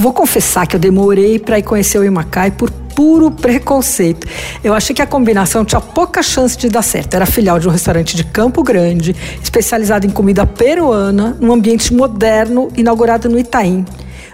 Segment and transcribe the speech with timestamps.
[0.00, 4.26] Vou confessar que eu demorei para ir conhecer o Imacai por puro preconceito.
[4.64, 7.12] Eu achei que a combinação tinha pouca chance de dar certo.
[7.12, 12.70] Era filial de um restaurante de Campo Grande, especializado em comida peruana, num ambiente moderno,
[12.74, 13.84] inaugurado no Itaim.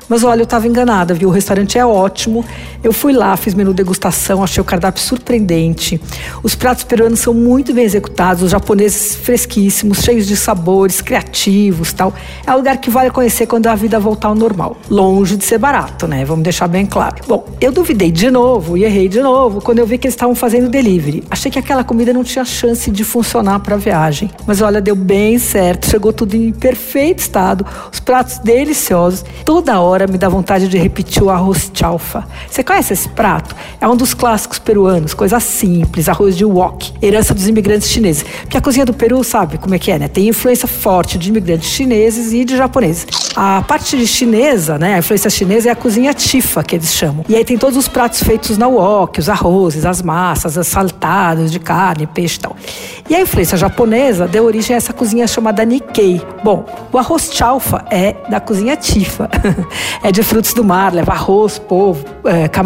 [0.08, 1.30] Mas olha, eu estava enganada, viu?
[1.30, 2.44] O restaurante é ótimo.
[2.86, 6.00] Eu fui lá, fiz menu degustação, achei o cardápio surpreendente.
[6.40, 12.14] Os pratos peruanos são muito bem executados, os japoneses fresquíssimos, cheios de sabores, criativos, tal.
[12.46, 14.76] É um lugar que vale conhecer quando a vida voltar ao normal.
[14.88, 16.24] Longe de ser barato, né?
[16.24, 17.16] Vamos deixar bem claro.
[17.26, 20.36] Bom, eu duvidei de novo e errei de novo quando eu vi que eles estavam
[20.36, 21.24] fazendo delivery.
[21.28, 24.30] Achei que aquela comida não tinha chance de funcionar para a viagem.
[24.46, 29.24] Mas olha, deu bem certo, chegou tudo em perfeito estado, os pratos deliciosos.
[29.44, 32.24] Toda hora me dá vontade de repetir o arroz chalfa.
[32.48, 33.56] Você conhece esse prato?
[33.80, 38.24] É um dos clássicos peruanos, coisa simples, arroz de wok, herança dos imigrantes chineses.
[38.42, 40.08] Porque a cozinha do Peru, sabe como é que é, né?
[40.08, 43.06] Tem influência forte de imigrantes chineses e de japoneses.
[43.34, 44.94] A parte de chinesa, né?
[44.94, 47.24] A influência chinesa é a cozinha tifa, que eles chamam.
[47.28, 51.50] E aí tem todos os pratos feitos na wok, os arrozes, as massas, as saltadas
[51.50, 52.56] de carne, peixe e tal.
[53.08, 56.20] E a influência japonesa deu origem a essa cozinha chamada Nikkei.
[56.44, 59.30] Bom, o arroz chalfa é da cozinha tifa.
[60.02, 62.65] é de frutos do mar, leva arroz, polvo, é, camarão.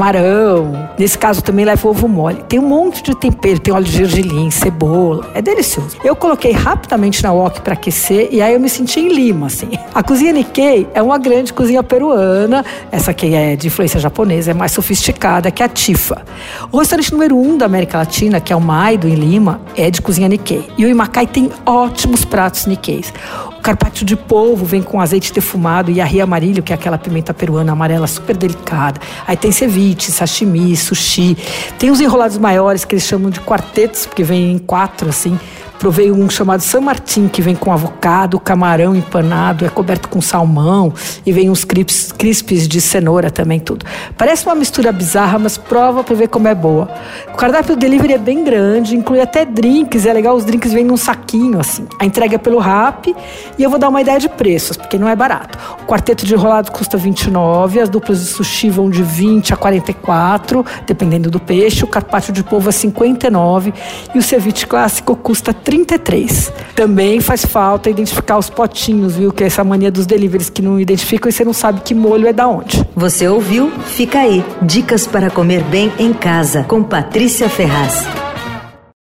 [0.99, 2.43] Nesse caso também leva ovo mole.
[2.49, 5.31] Tem um monte de tempero, tem óleo de gergelim, cebola.
[5.35, 5.97] É delicioso.
[6.03, 9.71] Eu coloquei rapidamente na wok para aquecer e aí eu me senti em Lima, assim.
[9.95, 12.65] A cozinha Nikkei é uma grande cozinha peruana.
[12.91, 16.25] Essa aqui é de influência japonesa, é mais sofisticada que a Tifa.
[16.73, 20.01] O restaurante número um da América Latina, que é o Maido, em Lima, é de
[20.01, 20.69] cozinha Nikkei.
[20.79, 23.13] E o Imacai tem ótimos pratos Nikkeis.
[23.63, 27.73] Carpaccio de polvo vem com azeite defumado e arri amarillo, que é aquela pimenta peruana
[27.73, 29.01] amarela super delicada.
[29.27, 31.37] Aí tem ceviche, sashimi, sushi.
[31.79, 35.39] Tem os enrolados maiores que eles chamam de quartetos, porque vem em quatro assim.
[35.81, 40.93] Provei um chamado San Martin, que vem com avocado, camarão empanado, é coberto com salmão
[41.25, 43.87] e vem uns crispes, crispes de cenoura também, tudo.
[44.15, 46.87] Parece uma mistura bizarra, mas prova para ver como é boa.
[47.33, 50.85] O cardápio do delivery é bem grande, inclui até drinks, é legal, os drinks vêm
[50.85, 51.87] num saquinho assim.
[51.99, 53.07] A entrega é pelo RAP
[53.59, 55.59] e eu vou dar uma ideia de preços, porque não é barato.
[55.83, 60.65] O quarteto de enrolado custa 29, as duplas de sushi vão de 20 a 44,
[60.87, 63.75] dependendo do peixe, o carpaccio de polvo é 59
[64.15, 66.53] e o ceviche clássico custa 30 33.
[66.75, 69.33] Também faz falta identificar os potinhos, viu?
[69.33, 72.27] Que é essa mania dos deliveries que não identificam e você não sabe que molho
[72.27, 72.85] é da onde.
[72.95, 73.71] Você ouviu?
[73.87, 74.45] Fica aí.
[74.63, 78.30] Dicas para comer bem em casa com Patrícia Ferraz.